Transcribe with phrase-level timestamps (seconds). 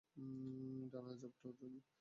[0.91, 1.81] ডানা ঝাপটাও, জনি।